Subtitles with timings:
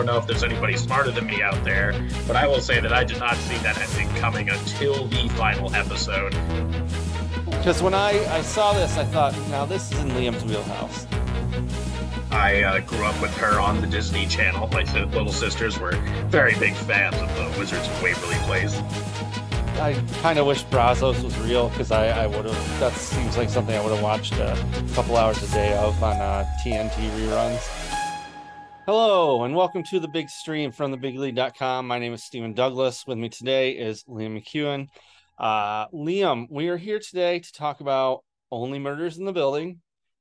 [0.00, 1.92] Don't know if there's anybody smarter than me out there,
[2.26, 5.74] but I will say that I did not see that ending coming until the final
[5.74, 6.30] episode.
[7.44, 11.06] Because when I, I saw this, I thought, now this is in Liam's wheelhouse.
[12.30, 14.68] I uh, grew up with her on the Disney Channel.
[14.68, 15.92] My little sisters were
[16.28, 18.74] very big fans of the Wizards of Waverly Place.
[19.80, 22.80] I kind of wish Brazos was real because I, I would have.
[22.80, 24.56] That seems like something I would have watched a
[24.94, 27.90] couple hours a day of on uh, TNT reruns.
[28.86, 31.86] Hello, and welcome to the big stream from thebiglead.com.
[31.86, 33.04] My name is Stephen Douglas.
[33.06, 34.88] With me today is Liam McKeone.
[35.38, 39.80] Uh, Liam, we are here today to talk about Only Murders in the Building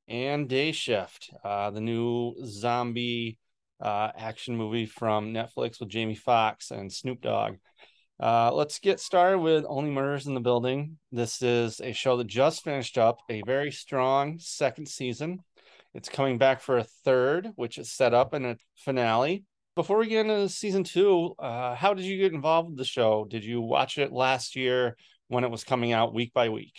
[0.09, 3.37] and Day Shift, uh, the new zombie
[3.79, 7.55] uh, action movie from Netflix with Jamie Foxx and Snoop Dogg.
[8.19, 10.97] Uh, let's get started with Only Murders in the Building.
[11.13, 15.39] This is a show that just finished up a very strong second season.
[15.93, 19.43] It's coming back for a third, which is set up in a finale.
[19.75, 23.25] Before we get into season two, uh, how did you get involved with the show?
[23.29, 24.97] Did you watch it last year
[25.29, 26.73] when it was coming out week by week?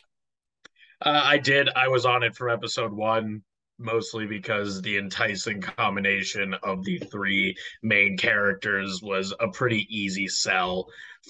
[1.03, 1.69] Uh, I did.
[1.75, 3.43] I was on it from episode one,
[3.79, 10.87] mostly because the enticing combination of the three main characters was a pretty easy sell.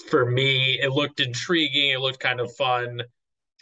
[0.09, 1.91] For me, it looked intriguing.
[1.91, 3.01] It looked kind of fun.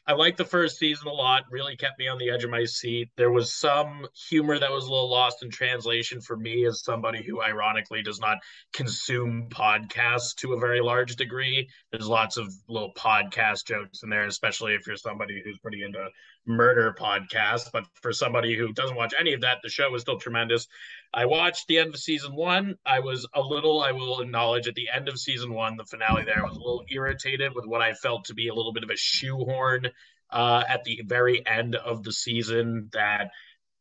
[0.10, 2.66] I liked the first season a lot, really kept me on the edge of my
[2.66, 3.10] seat.
[3.16, 7.22] There was some humor that was a little lost in translation for me as somebody
[7.22, 8.40] who ironically does not
[8.74, 11.70] consume podcasts to a very large degree.
[11.92, 16.08] There's lots of little podcast jokes in there, especially if you're somebody who's pretty into
[16.46, 17.72] murder podcast.
[17.72, 20.68] But for somebody who doesn't watch any of that, the show is still tremendous.
[21.14, 22.76] I watched the end of season one.
[22.86, 26.24] I was a little, I will acknowledge, at the end of season one, the finale
[26.24, 28.84] there, I was a little irritated with what I felt to be a little bit
[28.84, 29.90] of a shoehorn
[30.32, 33.32] uh, at the very end of the season that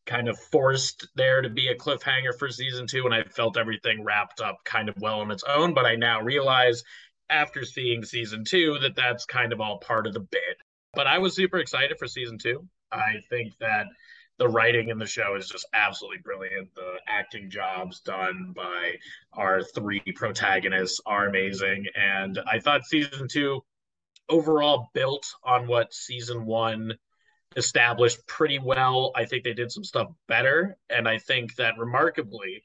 [0.07, 3.05] kind of forced there to be a cliffhanger for season two.
[3.05, 5.75] And I felt everything wrapped up kind of well on its own.
[5.75, 6.83] But I now realize
[7.31, 10.57] after seeing season two that that's kind of all part of the bit.
[10.95, 12.67] But I was super excited for season two.
[12.91, 13.87] I think that
[14.39, 16.75] the writing in the show is just absolutely brilliant.
[16.75, 18.95] The acting jobs done by
[19.33, 21.87] our three protagonists are amazing.
[21.97, 23.63] And I thought season two
[24.29, 26.95] overall built on what season one
[27.57, 29.13] established pretty well.
[29.17, 30.77] I think they did some stuff better.
[30.89, 32.63] And I think that remarkably,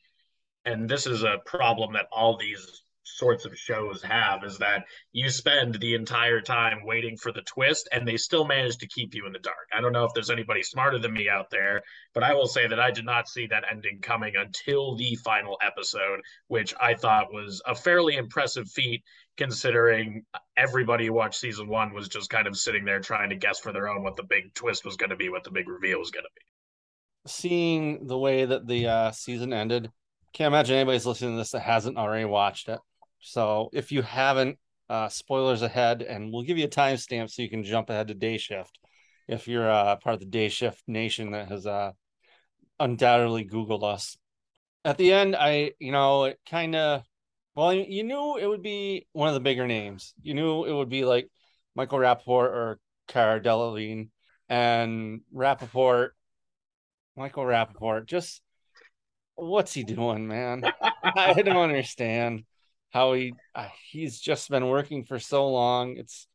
[0.65, 5.29] and this is a problem that all these sorts of shows have is that you
[5.29, 9.25] spend the entire time waiting for the twist and they still manage to keep you
[9.25, 9.67] in the dark.
[9.73, 11.81] I don't know if there's anybody smarter than me out there,
[12.13, 15.57] but I will say that I did not see that ending coming until the final
[15.61, 19.03] episode, which I thought was a fairly impressive feat
[19.37, 20.23] considering
[20.57, 23.73] everybody who watched season one was just kind of sitting there trying to guess for
[23.73, 26.11] their own what the big twist was going to be, what the big reveal was
[26.11, 26.41] going to be.
[27.25, 29.89] Seeing the way that the uh, season ended,
[30.33, 32.79] can't imagine anybody's listening to this that hasn't already watched it.
[33.23, 37.49] So if you haven't, uh, spoilers ahead, and we'll give you a timestamp so you
[37.49, 38.77] can jump ahead to day shift
[39.27, 41.93] if you're uh, part of the day shift nation that has uh,
[42.79, 44.17] undoubtedly Googled us.
[44.83, 47.03] At the end, I, you know, it kind of,
[47.55, 50.13] well, you knew it would be one of the bigger names.
[50.21, 51.29] You knew it would be like
[51.75, 54.09] Michael Rapaport or Cara Delevingne.
[54.49, 56.09] And Rapaport,
[57.15, 58.41] Michael Rapaport, just
[59.35, 60.63] what's he doing, man?
[61.03, 62.43] I don't understand
[62.93, 65.97] how he uh, he's just been working for so long.
[65.97, 66.27] It's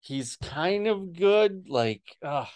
[0.00, 1.66] he's kind of good.
[1.68, 2.46] Like, uh,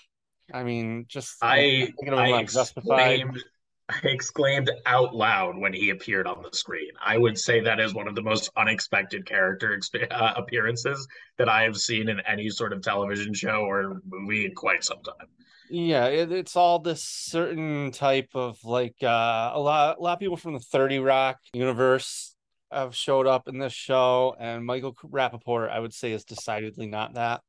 [0.53, 3.43] I mean, just I I exclaimed,
[3.89, 6.91] I exclaimed out loud when he appeared on the screen.
[7.03, 11.07] I would say that is one of the most unexpected character exp- uh, appearances
[11.39, 15.03] that I have seen in any sort of television show or movie in quite some
[15.05, 15.29] time.
[15.71, 20.19] Yeah, it, it's all this certain type of like uh, a lot a lot of
[20.19, 22.34] people from the 30 Rock universe
[22.75, 27.15] have showed up in this show, and Michael Rapaport, I would say, is decidedly not
[27.15, 27.41] that.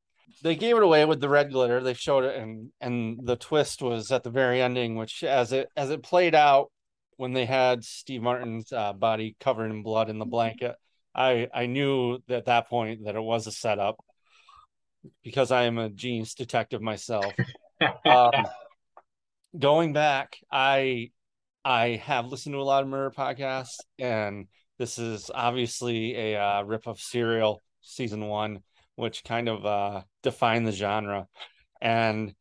[0.42, 1.82] They gave it away with the red glitter.
[1.82, 5.70] They showed it, and and the twist was at the very ending, which as it
[5.76, 6.72] as it played out
[7.18, 10.76] when they had Steve Martin's uh, body covered in blood in the blanket.
[11.14, 13.98] I I knew at that point that it was a setup
[15.24, 17.34] because I am a genius detective myself.
[18.06, 18.32] um,
[19.58, 21.12] going back, I
[21.64, 26.64] I have listened to a lot of murder podcasts, and this is obviously a uh,
[26.64, 28.60] rip of Serial season one,
[28.96, 31.28] which kind of uh, defined the genre,
[31.82, 32.34] and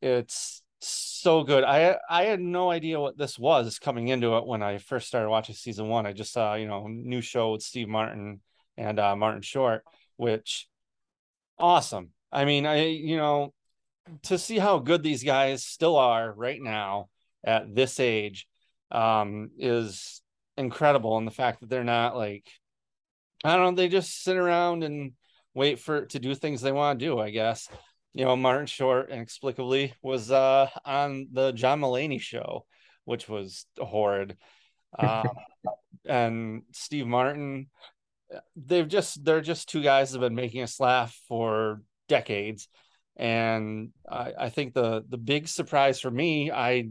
[0.00, 1.64] it's so good.
[1.64, 5.30] I I had no idea what this was coming into it when I first started
[5.30, 6.06] watching season one.
[6.06, 8.40] I just saw you know new show with Steve Martin
[8.76, 9.84] and uh, Martin Short,
[10.16, 10.68] which
[11.58, 12.10] awesome.
[12.32, 13.54] I mean, I you know
[14.24, 17.08] to see how good these guys still are right now
[17.44, 18.46] at this age
[18.90, 20.22] um, is
[20.56, 22.46] incredible, and the fact that they're not like
[23.44, 25.12] I don't know, they just sit around and
[25.54, 27.18] wait for to do things they want to do.
[27.18, 27.68] I guess
[28.14, 32.64] you know, Martin Short inexplicably was uh, on the John Mulaney show,
[33.04, 34.36] which was horrid.
[34.96, 35.28] Um,
[36.06, 37.66] and Steve Martin,
[38.54, 42.68] they've just they're just two guys that have been making us laugh for decades.
[43.16, 46.90] And I, I think the the big surprise for me, I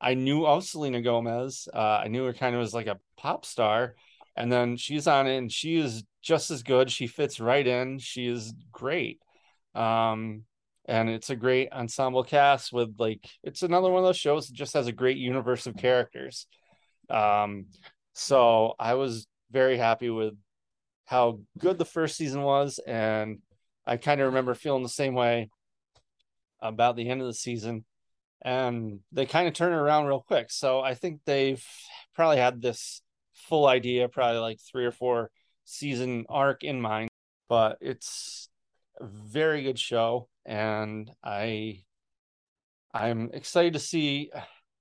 [0.00, 1.68] I knew of Selena Gomez.
[1.72, 3.94] Uh, I knew her kind of as like a pop star,
[4.36, 6.90] and then she's on it, and she is just as good.
[6.90, 7.98] She fits right in.
[7.98, 9.20] She is great.
[9.74, 10.44] Um,
[10.86, 14.54] and it's a great ensemble cast with like it's another one of those shows that
[14.54, 16.46] just has a great universe of characters.
[17.10, 17.66] Um,
[18.14, 20.34] so I was very happy with
[21.04, 23.38] how good the first season was, and
[23.86, 25.50] I kind of remember feeling the same way
[26.60, 27.84] about the end of the season.
[28.42, 30.50] And they kind of turn it around real quick.
[30.50, 31.64] So I think they've
[32.14, 33.02] probably had this
[33.34, 35.30] full idea, probably like three or four
[35.64, 37.10] season arc in mind.
[37.48, 38.48] But it's
[39.00, 41.82] a very good show and I
[42.92, 44.30] I'm excited to see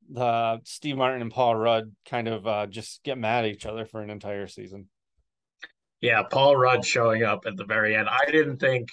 [0.10, 3.86] the Steve Martin and Paul Rudd kind of uh, just get mad at each other
[3.86, 4.88] for an entire season.
[6.00, 8.08] Yeah, Paul Rudd showing up at the very end.
[8.08, 8.90] I didn't think.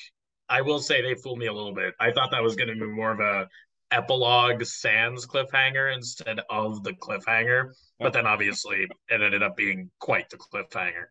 [0.48, 1.94] I will say they fooled me a little bit.
[2.00, 3.48] I thought that was going to be more of a
[3.94, 10.28] epilogue sans cliffhanger instead of the cliffhanger, but then obviously it ended up being quite
[10.30, 11.06] the cliffhanger.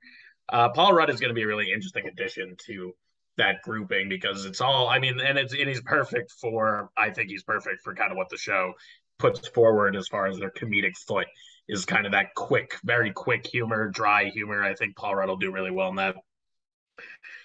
[0.49, 2.93] Uh, Paul Rudd is going to be a really interesting addition to
[3.37, 7.29] that grouping because it's all I mean, and it's and he's perfect for I think
[7.29, 8.73] he's perfect for kind of what the show
[9.19, 11.27] puts forward as far as their comedic foot
[11.69, 14.63] is kind of that quick, very quick humor, dry humor.
[14.63, 16.15] I think Paul Rudd will do really well in that.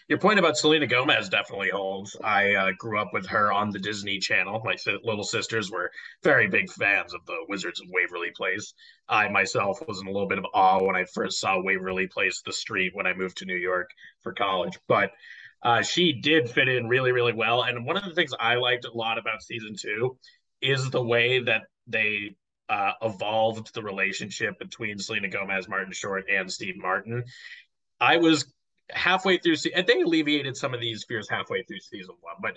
[0.08, 2.16] Your point about Selena Gomez definitely holds.
[2.24, 4.62] I uh, grew up with her on the Disney Channel.
[4.64, 4.74] My
[5.04, 5.90] little sisters were
[6.22, 8.72] very big fans of the Wizards of Waverly Place.
[9.06, 12.40] I myself was in a little bit of awe when I first saw Waverly Place,
[12.44, 13.90] the street, when I moved to New York
[14.22, 14.78] for college.
[14.88, 15.10] But
[15.62, 17.64] uh, she did fit in really, really well.
[17.64, 20.16] And one of the things I liked a lot about season two
[20.62, 22.34] is the way that they
[22.70, 27.24] uh, evolved the relationship between Selena Gomez, Martin Short, and Steve Martin.
[28.00, 28.50] I was
[28.90, 32.56] halfway through, and they alleviated some of these fears halfway through season one, but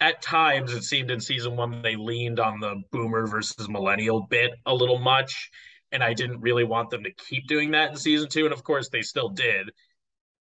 [0.00, 4.52] at times it seemed in season one they leaned on the boomer versus millennial bit
[4.66, 5.50] a little much.
[5.92, 8.44] And I didn't really want them to keep doing that in season two.
[8.44, 9.70] And of course, they still did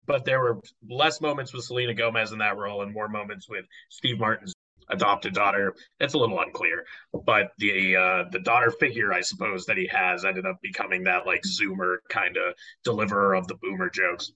[0.05, 3.65] but there were less moments with Selena Gomez in that role and more moments with
[3.89, 4.53] Steve Martin's
[4.89, 5.73] adopted daughter.
[5.99, 6.85] It's a little unclear,
[7.25, 11.25] but the uh, the daughter figure, I suppose, that he has ended up becoming that
[11.25, 12.53] like Zoomer kind of
[12.83, 14.31] deliverer of the boomer jokes.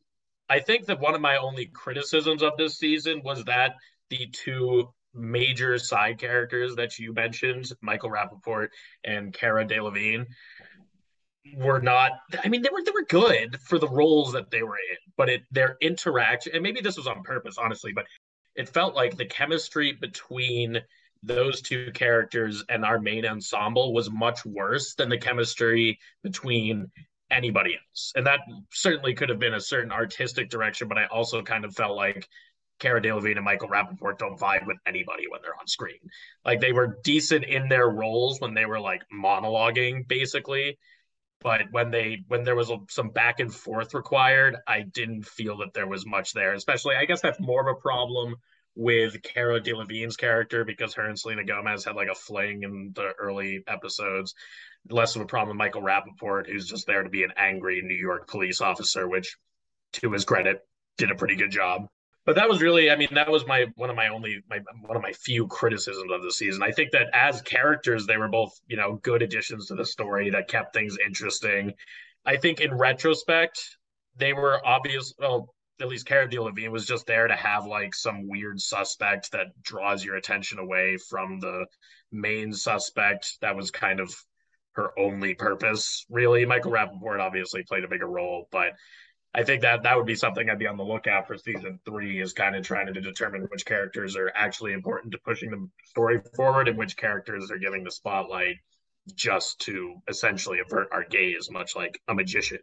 [0.50, 3.76] I think that one of my only criticisms of this season was that
[4.10, 8.70] the two major side characters that you mentioned, Michael Rapaport
[9.04, 10.26] and Cara Delevingne,
[11.56, 12.12] were not
[12.44, 15.30] I mean they were they were good for the roles that they were in, but
[15.30, 18.06] it their interaction and maybe this was on purpose, honestly, but
[18.56, 20.82] it felt like the chemistry between
[21.24, 26.90] those two characters and our main ensemble was much worse than the chemistry between
[27.32, 28.12] anybody else.
[28.16, 31.76] And that certainly could have been a certain artistic direction, but I also kind of
[31.76, 32.28] felt like
[32.80, 36.00] Cara Delevingne and Michael Rapaport don't vibe with anybody when they're on screen.
[36.46, 40.78] Like they were decent in their roles when they were like monologuing, basically
[41.42, 45.58] but when they when there was a, some back and forth required i didn't feel
[45.58, 48.36] that there was much there especially i guess that's more of a problem
[48.76, 53.12] with Cara Delevingne's character because her and Selena Gomez had like a fling in the
[53.20, 54.36] early episodes.
[54.90, 57.96] Less of a problem with Michael Rapaport, who's just there to be an angry New
[57.96, 59.38] York police officer, which,
[59.94, 60.62] to his credit,
[60.98, 61.88] did a pretty good job.
[62.26, 64.96] But that was really i mean that was my one of my only my one
[64.96, 66.62] of my few criticisms of the season.
[66.62, 70.30] I think that as characters they were both you know good additions to the story
[70.30, 71.74] that kept things interesting.
[72.26, 73.78] I think in retrospect
[74.16, 78.28] they were obvious well at least Cara Delevingne was just there to have like some
[78.28, 81.66] weird suspect that draws your attention away from the
[82.12, 83.38] main suspect.
[83.42, 84.14] That was kind of
[84.74, 86.46] her only purpose, really.
[86.46, 88.74] Michael Rapaport obviously played a bigger role, but
[89.34, 92.20] I think that that would be something I'd be on the lookout for season three
[92.22, 96.20] is kind of trying to determine which characters are actually important to pushing the story
[96.36, 98.56] forward and which characters are giving the spotlight
[99.16, 102.60] just to essentially avert our gaze, much like a magician.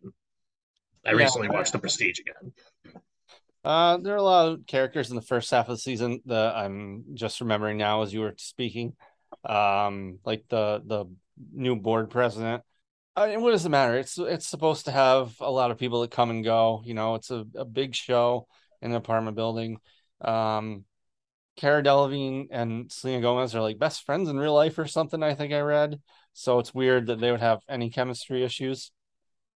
[1.04, 1.18] I Yeah.
[1.18, 2.52] recently watched The Prestige again.
[3.66, 6.54] Uh, there are a lot of characters in the first half of the season that
[6.54, 8.94] I'm just remembering now as you were speaking.
[9.44, 11.06] Um, like the the
[11.52, 12.62] new board president.
[13.16, 13.98] I mean, what does it matter?
[13.98, 16.80] It's it's supposed to have a lot of people that come and go.
[16.84, 18.46] You know, it's a, a big show
[18.82, 19.78] in an apartment building.
[20.20, 20.84] Um,
[21.56, 25.24] Cara Delevingne and Selena Gomez are like best friends in real life or something.
[25.24, 25.98] I think I read.
[26.34, 28.92] So it's weird that they would have any chemistry issues.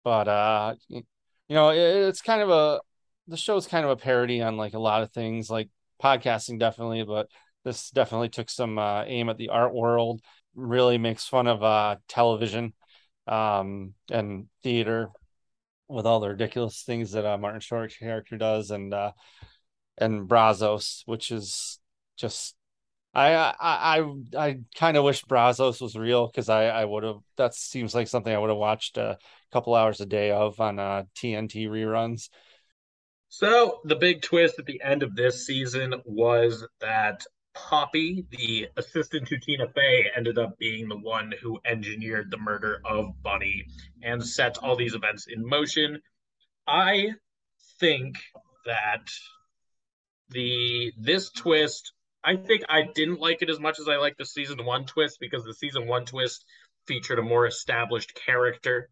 [0.02, 1.04] But uh, you
[1.50, 2.80] know, it, it's kind of a
[3.28, 5.68] the show's kind of a parody on like a lot of things, like
[6.02, 7.28] podcasting definitely, but
[7.64, 10.20] this definitely took some uh, aim at the art world.
[10.54, 12.72] Really makes fun of uh, television
[13.26, 15.10] um, and theater
[15.88, 19.12] with all the ridiculous things that uh, Martin Short's character does, and uh,
[19.98, 21.78] and Brazos, which is
[22.16, 22.54] just
[23.14, 23.54] I I
[23.98, 27.94] I, I kind of wish Brazos was real because I I would have that seems
[27.94, 29.18] like something I would have watched a
[29.52, 32.28] couple hours a day of on uh, TNT reruns.
[33.28, 39.28] So the big twist at the end of this season was that Poppy, the assistant
[39.28, 43.66] to Tina Fey, ended up being the one who engineered the murder of Bunny
[44.02, 46.00] and set all these events in motion.
[46.66, 47.14] I
[47.80, 48.16] think
[48.64, 49.10] that
[50.30, 51.92] the this twist,
[52.24, 55.18] I think I didn't like it as much as I like the season one twist
[55.20, 56.44] because the season one twist
[56.86, 58.88] featured a more established character.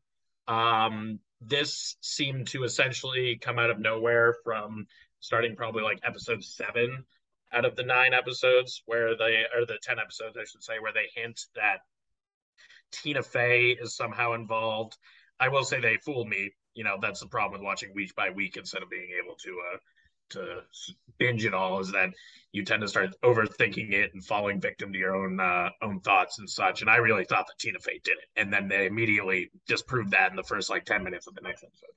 [0.48, 4.86] Um, this seemed to essentially come out of nowhere from
[5.20, 7.04] starting probably like episode seven
[7.52, 10.92] out of the nine episodes where they or the 10 episodes i should say where
[10.92, 11.80] they hint that
[12.92, 14.96] tina fey is somehow involved.
[15.38, 16.52] I will say they fooled me.
[16.74, 19.50] You know that's the problem with watching week by week instead of being able to
[19.72, 19.78] uh
[20.30, 20.62] to
[21.18, 22.10] binge it all is that
[22.52, 26.38] you tend to start overthinking it and falling victim to your own uh, own thoughts
[26.38, 26.80] and such.
[26.80, 30.30] And I really thought that Tina Fey did it, and then they immediately disproved that
[30.30, 31.94] in the first like ten minutes of the next episode.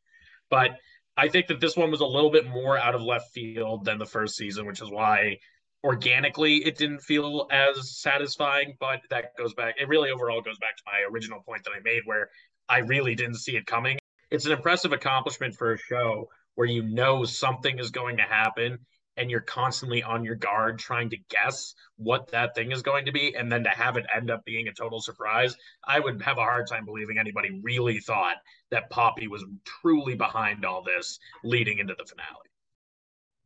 [0.49, 0.71] But
[1.17, 3.97] I think that this one was a little bit more out of left field than
[3.97, 5.37] the first season, which is why
[5.83, 8.75] organically it didn't feel as satisfying.
[8.79, 11.81] But that goes back, it really overall goes back to my original point that I
[11.83, 12.29] made where
[12.67, 13.97] I really didn't see it coming.
[14.31, 18.79] It's an impressive accomplishment for a show where you know something is going to happen
[19.19, 23.11] and you're constantly on your guard trying to guess what that thing is going to
[23.11, 23.35] be.
[23.35, 26.41] And then to have it end up being a total surprise i would have a
[26.41, 28.37] hard time believing anybody really thought
[28.71, 32.49] that poppy was truly behind all this leading into the finale.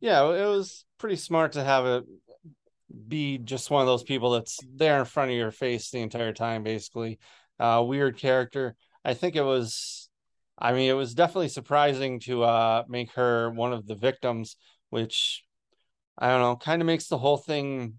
[0.00, 2.04] Yeah it was pretty smart to have it
[3.08, 6.32] be just one of those people that's there in front of your face the entire
[6.32, 7.18] time basically.
[7.58, 8.76] Uh weird character.
[9.04, 10.03] I think it was
[10.58, 14.56] i mean it was definitely surprising to uh make her one of the victims
[14.90, 15.44] which
[16.18, 17.94] i don't know kind of makes the whole thing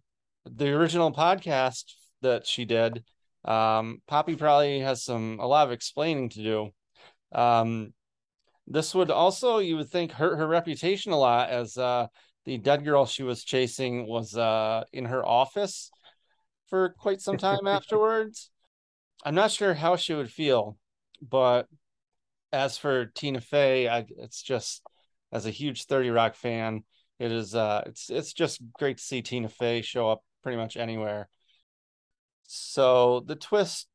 [0.45, 3.03] the original podcast that she did
[3.45, 6.69] um poppy probably has some a lot of explaining to do.
[7.39, 7.93] Um
[8.67, 12.07] this would also you would think hurt her reputation a lot as uh
[12.45, 15.91] the dead girl she was chasing was uh in her office
[16.67, 18.49] for quite some time afterwards.
[19.23, 20.77] I'm not sure how she would feel
[21.21, 21.67] but
[22.55, 24.81] as for tina fey I, it's just
[25.31, 26.83] as a huge 30 rock fan
[27.19, 30.77] it is uh it's it's just great to see tina fey show up pretty much
[30.77, 31.27] anywhere.
[32.43, 33.87] So the twist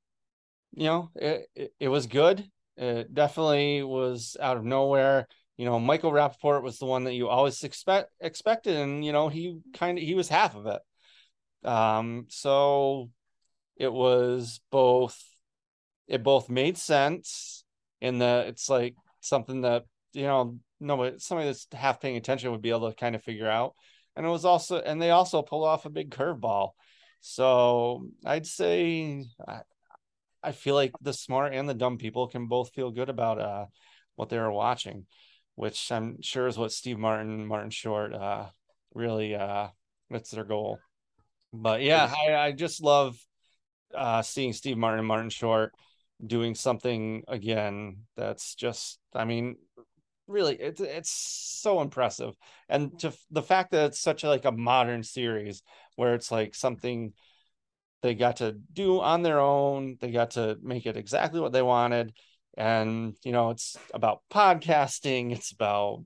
[0.73, 2.45] you know it, it, it was good.
[2.77, 5.29] It definitely was out of nowhere.
[5.57, 9.29] You know, Michael Rapaport was the one that you always expect expected, and you know,
[9.29, 10.81] he kind of he was half of it.
[11.69, 13.11] Um, so
[13.77, 15.23] it was both
[16.09, 17.65] it both made sense
[18.01, 22.63] in that it's like something that, you know, nobody somebody that's half paying attention would
[22.63, 23.75] be able to kind of figure out.
[24.17, 26.71] And it was also and they also pulled off a big curveball.
[27.21, 29.61] So I'd say I,
[30.43, 33.67] I feel like the smart and the dumb people can both feel good about uh
[34.17, 35.07] what they were watching
[35.61, 38.47] which I'm sure is what Steve Martin, Martin Short, uh,
[38.95, 39.69] really uh,
[40.09, 40.79] that's their goal.
[41.53, 43.19] But yeah, I, I just love
[43.95, 45.75] uh, seeing Steve Martin and Martin Short
[46.25, 48.05] doing something again.
[48.17, 49.57] That's just, I mean,
[50.27, 52.35] really, it's it's so impressive,
[52.69, 55.63] and to the fact that it's such a, like a modern series
[55.97, 57.13] where it's like something
[58.03, 59.97] they got to do on their own.
[60.01, 62.13] They got to make it exactly what they wanted
[62.57, 66.05] and you know it's about podcasting it's about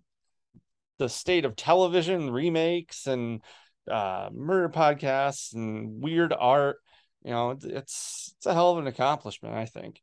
[0.99, 3.43] the state of television remakes and
[3.91, 6.77] uh murder podcasts and weird art
[7.25, 10.01] you know it's it's a hell of an accomplishment i think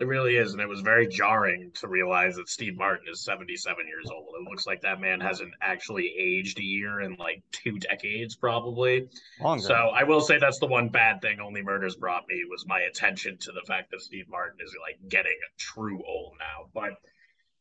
[0.00, 3.86] It really is, and it was very jarring to realize that Steve Martin is 77
[3.86, 4.34] years old.
[4.36, 9.08] It looks like that man hasn't actually aged a year in like two decades, probably.
[9.40, 9.64] Longer.
[9.64, 12.80] So I will say that's the one bad thing Only Murders brought me was my
[12.80, 16.70] attention to the fact that Steve Martin is like getting a true old now.
[16.74, 16.94] But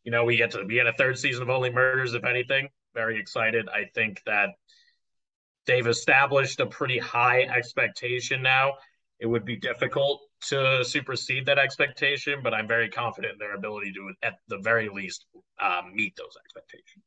[0.04, 2.68] you know, we get to we get a third season of Only Murders, if anything.
[2.96, 3.70] Very excited.
[3.70, 4.50] I think that
[5.68, 8.74] they've established a pretty high expectation now.
[9.20, 13.94] It would be difficult to supersede that expectation, but I'm very confident in their ability
[13.94, 15.26] to, at the very least,
[15.62, 17.04] um, meet those expectations.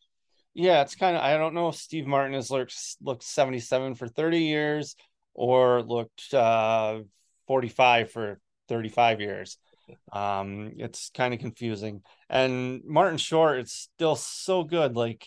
[0.55, 4.09] Yeah, it's kind of I don't know if Steve Martin has looked looked 77 for
[4.09, 4.97] 30 years
[5.35, 7.01] or looked uh,
[7.47, 9.59] 45 for 35 years.
[10.11, 12.03] Um, it's kind of confusing.
[12.31, 14.97] And Martin Short, it's still so good.
[14.97, 15.27] Like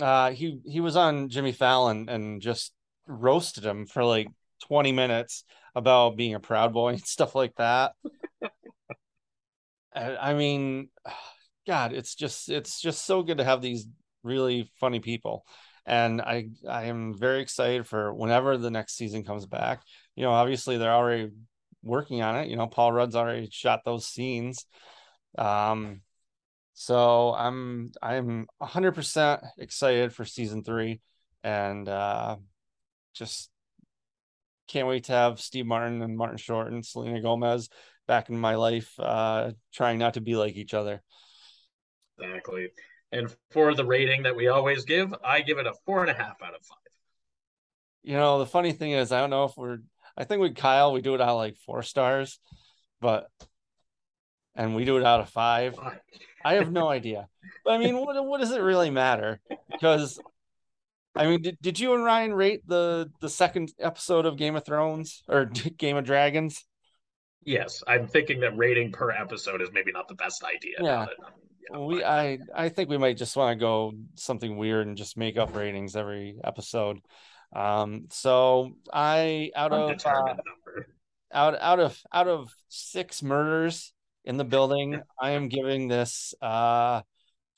[0.00, 2.74] uh he he was on Jimmy Fallon and just
[3.06, 4.28] roasted him for like
[4.62, 5.44] 20 minutes
[5.74, 7.92] about being a proud boy and stuff like that.
[9.94, 10.88] I mean,
[11.66, 13.88] God, it's just it's just so good to have these
[14.22, 15.44] really funny people.
[15.84, 19.82] And I I am very excited for whenever the next season comes back.
[20.14, 21.30] You know, obviously they're already
[21.82, 22.48] working on it.
[22.48, 24.66] You know, Paul Rudd's already shot those scenes.
[25.38, 26.02] Um
[26.74, 31.00] so I'm I'm 100% excited for season 3
[31.42, 32.36] and uh
[33.14, 33.50] just
[34.68, 37.68] can't wait to have Steve Martin and Martin Short and Selena Gomez
[38.06, 41.02] back in my life, uh, trying not to be like each other.
[42.18, 42.68] Exactly.
[43.12, 46.14] And for the rating that we always give, I give it a four and a
[46.14, 46.78] half out of five.
[48.02, 49.78] You know, the funny thing is, I don't know if we're,
[50.16, 52.38] I think with Kyle, we do it out of like four stars,
[53.00, 53.28] but,
[54.54, 55.78] and we do it out of five.
[56.44, 57.28] I have no idea.
[57.64, 59.40] But I mean, what, what does it really matter?
[59.70, 60.20] Because
[61.16, 64.64] I mean, did, did you and Ryan rate the the second episode of Game of
[64.64, 65.44] Thrones or
[65.78, 66.64] Game of Dragons?
[67.44, 70.76] Yes, I'm thinking that rating per episode is maybe not the best idea.
[70.80, 71.06] Yeah.
[71.78, 75.38] we I I think we might just want to go something weird and just make
[75.38, 76.98] up ratings every episode.
[77.54, 80.34] Um so I out of uh,
[81.32, 83.92] out out of out of 6 murders
[84.24, 87.02] in the building, I am giving this uh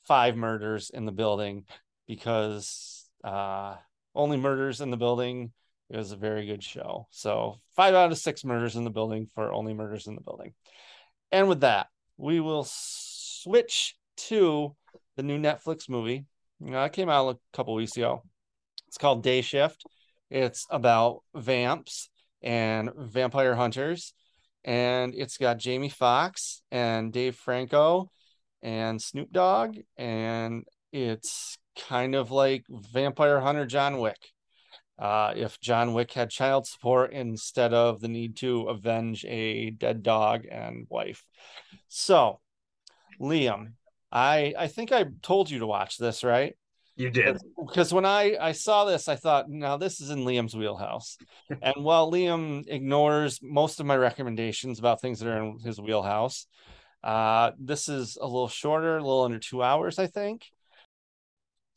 [0.03, 1.65] 5 murders in the building
[2.07, 3.75] because uh,
[4.15, 5.51] Only Murders in the Building.
[5.89, 7.07] It was a very good show.
[7.09, 10.53] So five out of six murders in the building for Only Murders in the Building.
[11.31, 14.75] And with that, we will switch to
[15.15, 16.25] the new Netflix movie.
[16.59, 18.23] Know, it came out a couple weeks ago.
[18.87, 19.83] It's called Day Shift.
[20.29, 22.09] It's about vamps
[22.41, 24.13] and vampire hunters.
[24.63, 28.11] And it's got Jamie Foxx and Dave Franco
[28.61, 29.77] and Snoop Dogg.
[29.97, 34.17] And it's kind of like Vampire Hunter John Wick.
[34.97, 40.03] Uh, if John Wick had child support instead of the need to avenge a dead
[40.03, 41.23] dog and wife.
[41.87, 42.41] So,
[43.19, 43.73] Liam,
[44.11, 46.53] I I think I told you to watch this, right?
[46.97, 47.37] You did.
[47.65, 51.17] Because when I I saw this, I thought, now this is in Liam's wheelhouse.
[51.61, 56.45] and while Liam ignores most of my recommendations about things that are in his wheelhouse,
[57.01, 60.51] uh, this is a little shorter, a little under two hours, I think.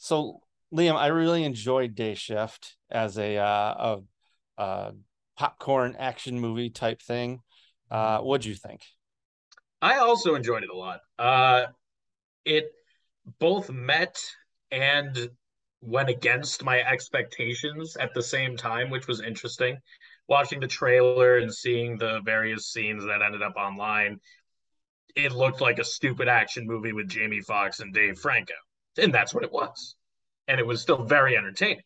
[0.02, 0.40] So
[0.74, 4.00] Liam, I really enjoyed Day Shift as a uh,
[4.58, 4.92] a, a
[5.38, 7.38] popcorn action movie type thing.
[7.88, 8.26] Uh, mm-hmm.
[8.26, 8.82] what'd you think?
[9.80, 11.02] I also enjoyed it a lot.
[11.20, 11.66] Uh,
[12.44, 12.64] it
[13.38, 14.18] both met
[14.72, 15.30] and
[15.82, 19.78] went against my expectations at the same time, which was interesting.
[20.28, 24.18] Watching the trailer and seeing the various scenes that ended up online,
[25.14, 28.54] it looked like a stupid action movie with Jamie Foxx and Dave Franco
[28.98, 29.94] and that's what it was.
[30.48, 31.82] And it was still very entertaining.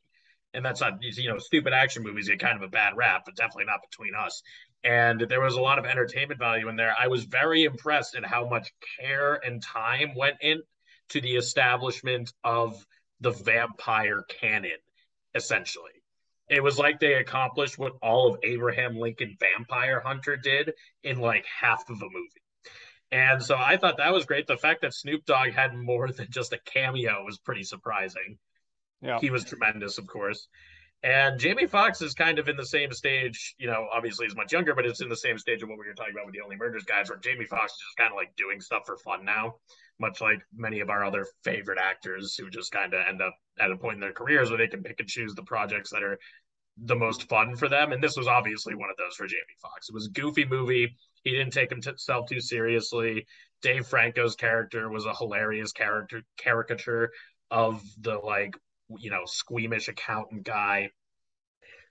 [0.54, 3.36] And that's not, you know, stupid action movies get kind of a bad rap, but
[3.36, 4.42] definitely not between us.
[4.84, 6.94] And there was a lot of entertainment value in there.
[6.98, 10.62] I was very impressed at how much care and time went in
[11.10, 12.86] to the establishment of
[13.20, 14.78] the vampire canon,
[15.34, 15.90] essentially.
[16.48, 21.44] It was like they accomplished what all of Abraham Lincoln Vampire Hunter did in like
[21.44, 22.42] half of a movie.
[23.12, 24.46] And so I thought that was great.
[24.46, 28.38] The fact that Snoop Dogg had more than just a cameo was pretty surprising.
[29.00, 29.20] Yeah.
[29.20, 30.48] He was tremendous, of course.
[31.02, 34.52] And Jamie Foxx is kind of in the same stage, you know, obviously he's much
[34.52, 36.40] younger, but it's in the same stage of what we were talking about with the
[36.40, 39.24] Only Murders guys, where Jamie Foxx is just kind of like doing stuff for fun
[39.24, 39.56] now,
[40.00, 43.70] much like many of our other favorite actors who just kind of end up at
[43.70, 46.18] a point in their careers where they can pick and choose the projects that are
[46.78, 47.92] the most fun for them.
[47.92, 49.88] And this was obviously one of those for Jamie Foxx.
[49.88, 50.96] It was a goofy movie.
[51.26, 53.26] He didn't take himself too seriously.
[53.60, 57.10] Dave Franco's character was a hilarious character caricature
[57.50, 58.56] of the like
[58.96, 60.92] you know squeamish accountant guy.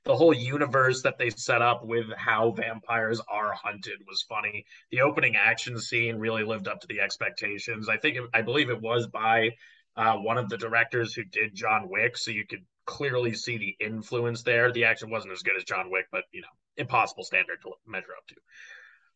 [0.05, 4.65] the whole universe that they set up with how vampires are hunted was funny.
[4.91, 7.89] The opening action scene really lived up to the expectations.
[7.89, 9.51] I think, I believe it was by
[9.97, 13.75] uh, one of the directors who did John Wick, so you could clearly see the
[13.85, 14.71] influence there.
[14.71, 18.15] The action wasn't as good as John Wick, but you know, impossible standard to measure
[18.17, 18.35] up to.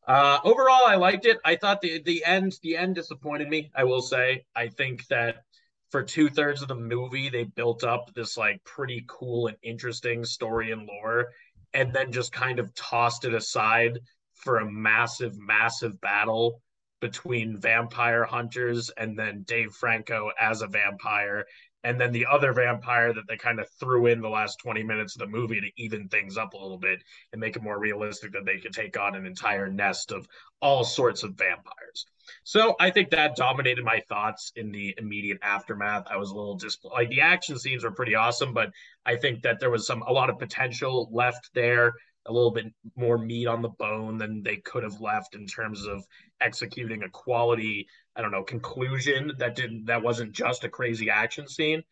[0.09, 1.37] Uh, overall, I liked it.
[1.45, 3.69] I thought the the end the end disappointed me.
[3.75, 4.43] I will say.
[4.55, 5.43] I think that
[5.91, 10.25] for two thirds of the movie, they built up this like pretty cool and interesting
[10.25, 11.27] story and lore,
[11.75, 13.99] and then just kind of tossed it aside
[14.33, 16.59] for a massive, massive battle
[17.01, 21.45] between vampire hunters and then Dave Franco as a vampire
[21.83, 25.15] and then the other vampire that they kind of threw in the last 20 minutes
[25.15, 28.33] of the movie to even things up a little bit and make it more realistic
[28.33, 30.27] that they could take on an entire nest of
[30.61, 32.05] all sorts of vampires.
[32.43, 36.05] So I think that dominated my thoughts in the immediate aftermath.
[36.09, 38.71] I was a little just like the action scenes were pretty awesome, but
[39.05, 41.93] I think that there was some a lot of potential left there,
[42.25, 45.85] a little bit more meat on the bone than they could have left in terms
[45.85, 46.03] of
[46.41, 51.47] executing a quality I don't know conclusion that didn't that wasn't just a crazy action
[51.47, 51.83] scene.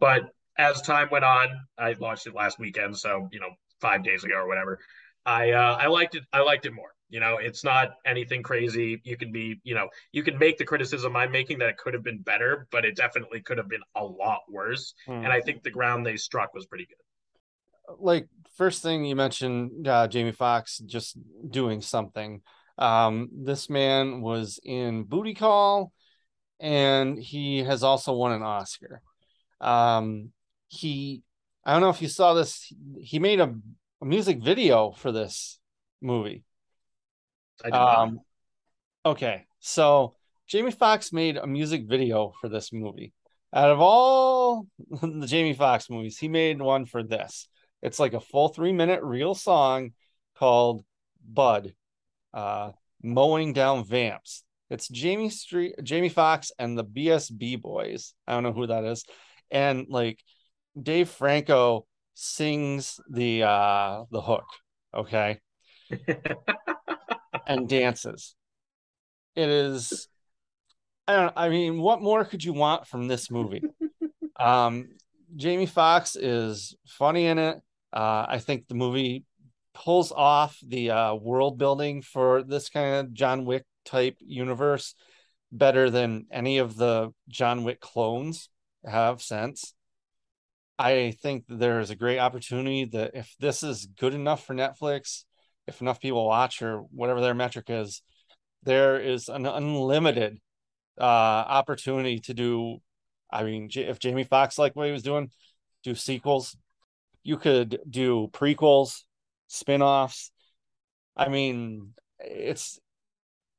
[0.00, 0.22] But
[0.56, 4.36] as time went on, I watched it last weekend, so you know five days ago
[4.36, 4.78] or whatever.
[5.26, 6.24] I uh, I liked it.
[6.32, 6.94] I liked it more.
[7.10, 9.00] You know, it's not anything crazy.
[9.04, 11.94] You can be, you know, you can make the criticism I'm making that it could
[11.94, 14.94] have been better, but it definitely could have been a lot worse.
[15.06, 15.12] Hmm.
[15.12, 16.96] And I think the ground they struck was pretty good.
[17.98, 21.16] Like first thing you mentioned, uh, Jamie Foxx just
[21.48, 22.42] doing something.
[22.78, 25.92] Um, this man was in Booty Call,
[26.60, 29.00] and he has also won an Oscar.
[29.60, 30.30] Um,
[30.68, 31.22] he,
[31.64, 32.72] I don't know if you saw this.
[33.00, 33.54] He made a,
[34.02, 35.58] a music video for this
[36.00, 36.44] movie.
[37.70, 38.20] Um,
[39.06, 40.14] okay, so
[40.48, 43.12] Jamie Foxx made a music video for this movie.
[43.52, 44.66] Out of all
[45.02, 47.48] the Jamie Foxx movies, he made one for this.
[47.84, 49.92] It's like a full three minute real song
[50.36, 50.84] called
[51.24, 51.74] Bud
[52.34, 54.42] uh, mowing down vamps.
[54.70, 58.14] It's Jamie Street, Jamie Foxx, and the BSB Boys.
[58.26, 59.04] I don't know who that is,
[59.50, 60.18] and like
[60.80, 64.46] Dave Franco sings the uh the hook,
[64.92, 65.40] okay,
[67.46, 68.34] and dances.
[69.36, 70.08] It is.
[71.06, 71.32] I don't.
[71.36, 73.62] I mean, what more could you want from this movie?
[74.40, 74.88] um,
[75.36, 77.60] Jamie Foxx is funny in it.
[77.94, 79.24] Uh, I think the movie
[79.72, 84.94] pulls off the uh, world building for this kind of John Wick type universe
[85.52, 88.48] better than any of the John Wick clones
[88.84, 89.74] have since.
[90.76, 95.22] I think there's a great opportunity that if this is good enough for Netflix,
[95.68, 98.02] if enough people watch or whatever their metric is,
[98.64, 100.40] there is an unlimited
[101.00, 102.78] uh, opportunity to do.
[103.30, 105.30] I mean, if Jamie Foxx like what he was doing,
[105.84, 106.56] do sequels.
[107.24, 109.02] You could do prequels
[109.48, 110.30] spin-offs.
[111.16, 112.78] I mean, it's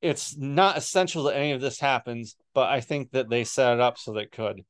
[0.01, 3.79] it's not essential that any of this happens, but I think that they set it
[3.79, 4.61] up so that it could.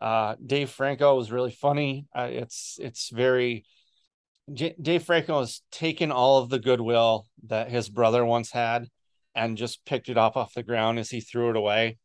[0.00, 2.06] Uh, Dave Franco was really funny.
[2.14, 3.64] Uh, it's it's very
[4.52, 8.88] J- Dave Franco has taken all of the goodwill that his brother once had
[9.34, 11.98] and just picked it up off the ground as he threw it away.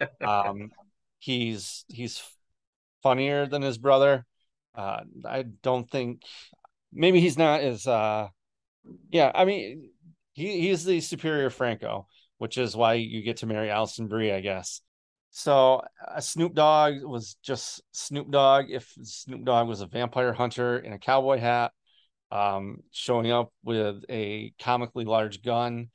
[0.20, 0.72] Um,
[1.20, 2.20] he's he's
[3.02, 4.26] funnier than his brother.
[4.74, 6.22] Uh, I don't think
[6.92, 8.28] maybe he's not as uh
[9.10, 9.90] yeah, I mean
[10.32, 12.06] he he's the superior Franco,
[12.38, 14.80] which is why you get to marry Alison Brie, I guess.
[15.30, 20.78] So uh, Snoop Dogg was just Snoop Dogg if Snoop Dogg was a vampire hunter
[20.78, 21.72] in a cowboy hat,
[22.30, 25.88] um, showing up with a comically large gun.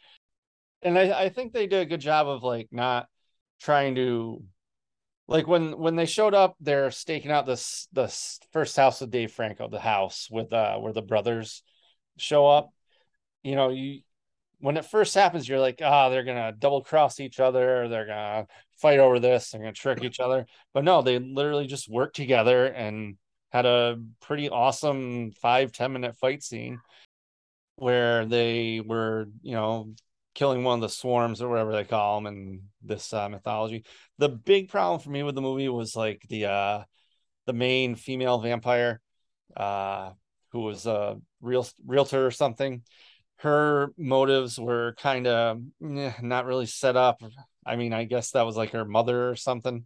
[0.82, 3.08] And I, I think they did a good job of like not
[3.62, 4.44] trying to
[5.30, 8.08] like when when they showed up they're staking out this the
[8.52, 11.64] first house of dave franco the house with uh where the brothers
[12.18, 12.72] show up.
[13.44, 14.02] You know you
[14.60, 17.88] when it first happens you're like ah oh, they're gonna double cross each other.
[17.88, 19.52] They're gonna fight over this.
[19.52, 20.48] They're gonna trick each other.
[20.74, 23.16] But no they literally just worked together and
[23.52, 26.80] had a pretty awesome five ten minute fight scene
[27.76, 29.94] where they were you know
[30.40, 33.84] killing one of the swarms or whatever they call them in this uh, mythology.
[34.20, 36.84] The big problem for me with the movie was like the uh,
[37.46, 39.02] the main female vampire,
[39.58, 40.12] uh,
[40.54, 42.84] who was a real realtor or something.
[43.40, 47.22] Her motives were kind of eh, not really set up.
[47.66, 49.86] I mean, I guess that was like her mother or something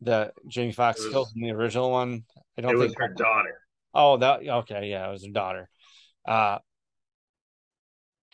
[0.00, 2.24] that Jamie Foxx killed in the original one.
[2.58, 3.60] I don't it think was her daughter.
[3.94, 5.68] Oh, that okay, yeah, it was her daughter.
[6.26, 6.58] Uh,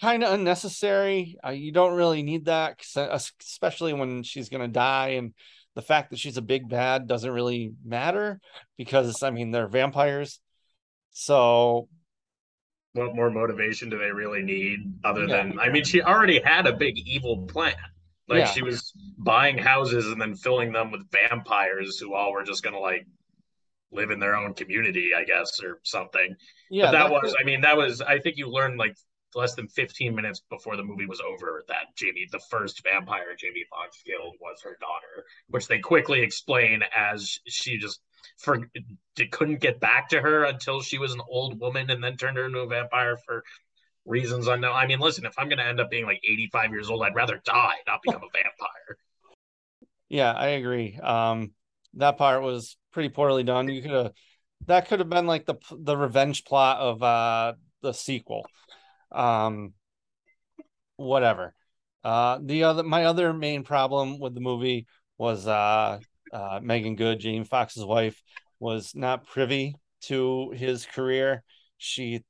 [0.02, 1.38] kind of unnecessary.
[1.46, 5.10] Uh, you don't really need that, uh, especially when she's going to die.
[5.10, 5.32] And
[5.74, 8.40] the fact that she's a big bad doesn't really matter
[8.76, 10.40] because, I mean, they're vampires.
[11.12, 11.88] So
[12.94, 15.36] what more motivation do they really need other yeah.
[15.38, 17.74] than I mean she already had a big evil plan.
[18.28, 18.46] Like yeah.
[18.46, 22.78] she was buying houses and then filling them with vampires who all were just gonna
[22.78, 23.06] like
[23.92, 26.34] live in their own community, I guess, or something.
[26.70, 28.96] Yeah, but that was I mean, that was I think you learned like
[29.34, 33.64] less than 15 minutes before the movie was over that Jamie, the first vampire Jamie
[33.70, 38.00] Foxx killed was her daughter, which they quickly explain as she just
[38.38, 38.58] for
[39.30, 42.46] couldn't get back to her until she was an old woman and then turned her
[42.46, 43.42] into a vampire for
[44.04, 44.74] reasons unknown.
[44.74, 47.14] I mean, listen, if I'm going to end up being like 85 years old, I'd
[47.14, 48.98] rather die, not become a vampire.
[50.08, 50.98] Yeah, I agree.
[51.02, 51.52] Um,
[51.94, 53.68] that part was pretty poorly done.
[53.68, 54.12] You could have
[54.66, 58.46] that could have been like the the revenge plot of uh the sequel.
[59.12, 59.74] Um,
[60.96, 61.54] whatever.
[62.04, 64.86] Uh, the other my other main problem with the movie
[65.18, 65.98] was uh
[66.32, 68.20] uh, Meagan Good, Jamie Foxx's wife,
[68.58, 71.42] was not privy to his career.
[71.76, 72.24] She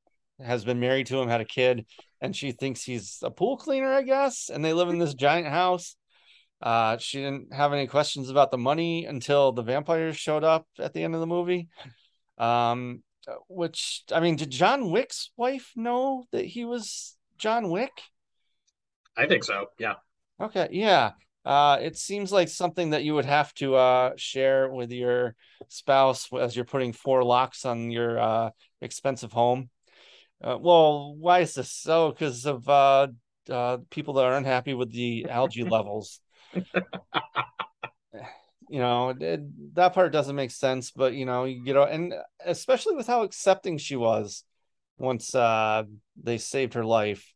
[0.45, 1.87] has been married to him, had a kid,
[2.21, 4.51] and she thinks he's a pool cleaner, I guess.
[4.53, 5.97] And they live in this giant house.
[6.61, 10.93] Uh, she didn't have any questions about the money until the vampires showed up at
[10.93, 11.69] the end of the movie.
[12.39, 13.03] Um,
[13.49, 17.93] which I mean, did John Wick's wife know that he was John Wick?
[19.17, 19.67] I think so.
[19.79, 19.95] Yeah.
[20.41, 20.69] Okay.
[20.71, 21.13] Yeah.
[21.45, 25.35] Uh, it seems like something that you would have to uh, share with your
[25.69, 29.69] spouse as you're putting four locks on your uh, expensive home.
[30.43, 32.11] Uh, well, why is this so?
[32.11, 33.09] Because of uh,
[33.51, 36.21] uh, people that are unhappy with the algae levels.
[38.73, 42.97] you know, it, that part doesn't make sense, but you know, you know, and especially
[42.97, 44.45] with how accepting she was
[44.97, 45.83] once uh,
[46.23, 47.35] they saved her life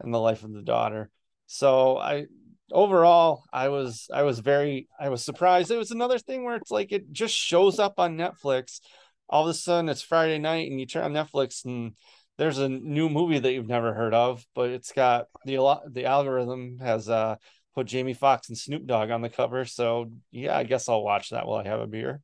[0.00, 1.08] and the life of the daughter.
[1.46, 2.26] So I
[2.72, 6.70] overall i was i was very i was surprised it was another thing where it's
[6.70, 8.80] like it just shows up on netflix
[9.28, 11.92] all of a sudden it's friday night and you turn on netflix and
[12.38, 15.58] there's a new movie that you've never heard of but it's got the
[15.92, 17.36] the algorithm has uh
[17.74, 21.30] put jamie foxx and snoop dogg on the cover so yeah i guess i'll watch
[21.30, 22.20] that while i have a beer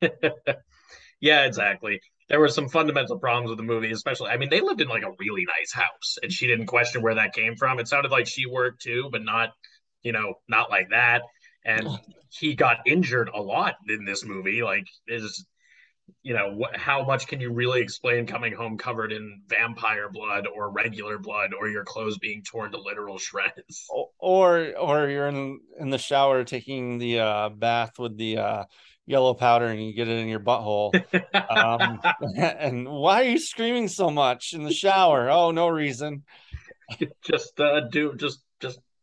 [1.20, 4.30] yeah exactly there were some fundamental problems with the movie, especially.
[4.30, 7.16] I mean, they lived in like a really nice house, and she didn't question where
[7.16, 7.78] that came from.
[7.78, 9.50] It sounded like she worked too, but not
[10.04, 11.22] you know, not like that.
[11.64, 11.88] And
[12.28, 14.62] he got injured a lot in this movie.
[14.62, 15.44] Like, is
[16.22, 20.46] you know what how much can you really explain coming home covered in vampire blood
[20.46, 23.86] or regular blood or your clothes being torn to literal shreds?
[24.18, 28.64] Or or you're in in the shower taking the uh bath with the uh
[29.06, 30.92] yellow powder and you get it in your butthole
[31.50, 32.00] um
[32.36, 35.30] and why are you screaming so much in the shower?
[35.30, 36.22] Oh no reason.
[37.22, 38.40] Just uh do just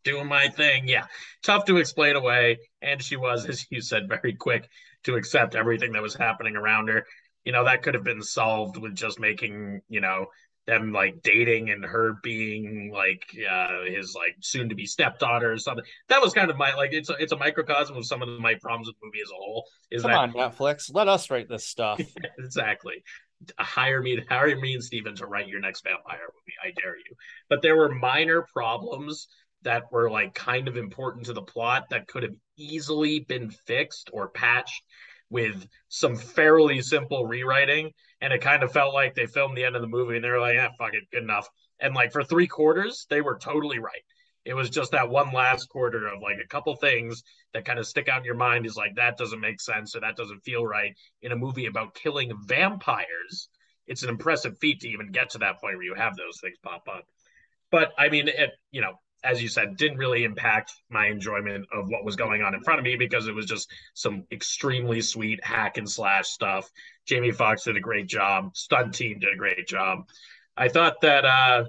[0.04, 0.88] doing my thing.
[0.88, 1.06] Yeah,
[1.44, 2.60] tough to explain away.
[2.82, 4.68] And she was, as you said, very quick
[5.04, 7.06] to accept everything that was happening around her.
[7.44, 10.28] You know, that could have been solved with just making, you know,
[10.68, 15.58] them like dating and her being like uh his like soon to be stepdaughter or
[15.58, 15.84] something.
[16.08, 18.56] That was kind of my like it's a, it's a microcosm of some of my
[18.62, 19.66] problems with the movie as a whole.
[19.90, 22.00] Is Come that, on, Netflix, let us write this stuff.
[22.38, 23.04] exactly.
[23.58, 26.54] Hire me, hire me and Steven to write your next vampire movie.
[26.64, 27.16] I dare you.
[27.50, 29.28] But there were minor problems
[29.63, 34.10] that were like kind of important to the plot that could have easily been fixed
[34.13, 34.84] or patched
[35.30, 37.91] with some fairly simple rewriting.
[38.19, 40.30] And it kind of felt like they filmed the end of the movie and they
[40.30, 41.47] were like, yeah, fuck it, good enough.
[41.80, 44.04] And like for three quarters, they were totally right.
[44.43, 47.88] It was just that one last quarter of like a couple things that kind of
[47.88, 50.65] stick out in your mind is like, that doesn't make sense or that doesn't feel
[50.65, 53.50] right in a movie about killing vampires.
[53.88, 56.58] It's an impressive feat to even get to that point where you have those things
[56.63, 57.06] pop up.
[57.71, 61.89] But I mean, it, you know, as you said, didn't really impact my enjoyment of
[61.89, 65.43] what was going on in front of me because it was just some extremely sweet
[65.43, 66.69] hack and slash stuff.
[67.05, 68.55] Jamie Foxx did a great job.
[68.55, 70.07] Stunt team did a great job.
[70.57, 71.65] I thought that uh,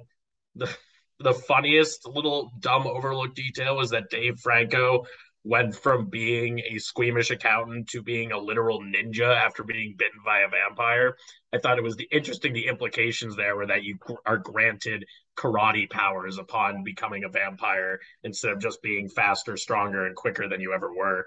[0.54, 0.74] the
[1.20, 5.04] the funniest little dumb overlooked detail was that Dave Franco
[5.44, 10.40] went from being a squeamish accountant to being a literal ninja after being bitten by
[10.40, 11.16] a vampire.
[11.52, 15.05] I thought it was the interesting the implications there were that you are granted
[15.37, 20.61] karate powers upon becoming a vampire instead of just being faster, stronger, and quicker than
[20.61, 21.26] you ever were.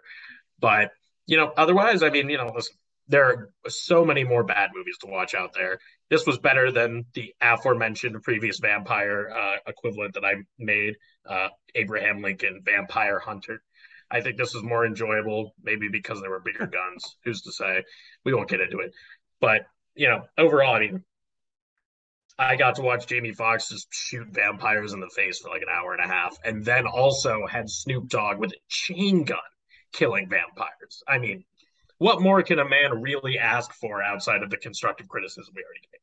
[0.60, 0.92] But
[1.28, 2.76] you know, otherwise, I mean, you know, listen,
[3.08, 5.80] there are so many more bad movies to watch out there.
[6.10, 10.96] This was better than the aforementioned previous vampire uh, equivalent that I made,
[11.28, 13.62] uh, Abraham Lincoln Vampire Hunter.
[14.12, 17.18] I think this was more enjoyable, maybe because there were bigger guns.
[17.24, 17.84] Who's to say?
[18.24, 18.92] We won't get into it.
[19.42, 19.62] But,
[19.96, 21.04] you know, overall, I mean,
[22.38, 25.70] I got to watch Jamie Foxx just shoot vampires in the face for like an
[25.72, 29.38] hour and a half, and then also had Snoop Dogg with a chain gun
[29.94, 31.02] killing vampires.
[31.08, 31.46] I mean,
[31.98, 35.80] what more can a man really ask for outside of the constructive criticism we already
[35.92, 36.02] gave?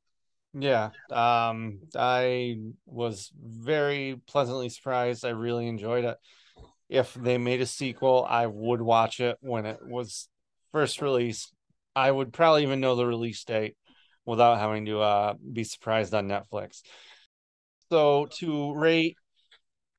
[0.55, 5.25] Yeah, um, I was very pleasantly surprised.
[5.25, 6.17] I really enjoyed it.
[6.92, 10.28] If they made a sequel, I would watch it when it was
[10.72, 11.50] first released.
[11.96, 13.76] I would probably even know the release date
[14.26, 16.83] without having to uh, be surprised on Netflix.
[17.90, 19.16] So to rate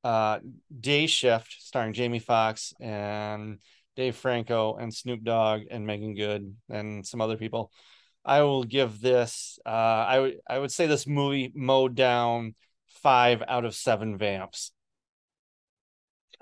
[0.03, 0.39] uh,
[0.79, 3.58] Day Shift, starring Jamie Foxx and
[3.95, 7.71] Dave Franco and Snoop Dogg and Meagan Good and some other people,
[8.23, 9.58] I will give this.
[9.65, 12.53] Uh, I would I would say this movie mowed down
[13.01, 14.72] five out of seven vamps.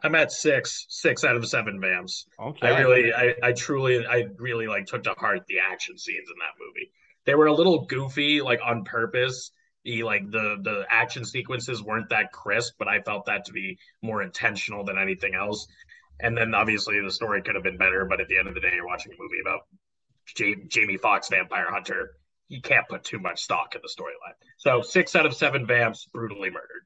[0.04, 2.26] I'm at six, six out of seven vamps.
[2.40, 2.68] Okay.
[2.68, 6.36] I really, I, I truly, I really like took to heart the action scenes in
[6.40, 6.92] that movie.
[7.26, 9.52] They were a little goofy, like on purpose.
[9.84, 13.80] The like the the action sequences weren't that crisp, but I felt that to be
[14.04, 15.68] more intentional than anything else.
[16.20, 18.60] And then obviously the story could have been better, but at the end of the
[18.60, 19.62] day, you're watching a movie about
[20.36, 22.12] J- Jamie Foxx, vampire hunter.
[22.48, 24.36] You can't put too much stock in the storyline.
[24.58, 26.86] So six out of seven vamps brutally murdered.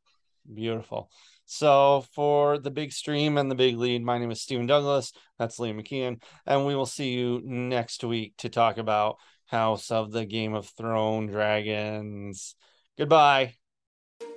[0.54, 1.10] Beautiful.
[1.46, 5.14] So for the big stream and the big lead, my name is Stephen Douglas.
[5.38, 10.12] That's Liam McKeone, and we will see you next week to talk about House of
[10.12, 12.56] the Game of Thrones dragons.
[12.98, 13.56] Goodbye.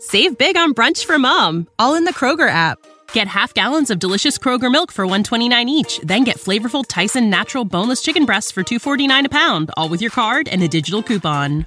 [0.01, 2.79] Save big on brunch for mom, all in the Kroger app.
[3.13, 7.65] Get half gallons of delicious Kroger milk for 129 each, then get flavorful Tyson natural
[7.65, 11.67] boneless chicken breasts for 249 a pound, all with your card and a digital coupon.